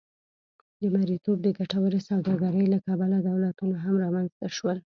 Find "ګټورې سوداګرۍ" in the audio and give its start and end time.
1.59-2.65